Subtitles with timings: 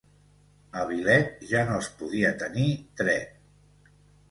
[0.79, 2.67] A Vilet ja no es podia tenir
[3.05, 3.39] dret.